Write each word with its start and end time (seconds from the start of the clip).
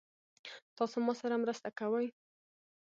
تاسو 0.77 0.95
ما 1.05 1.13
سره 1.21 1.35
مرسته 1.43 1.69
کوئ؟ 1.79 2.07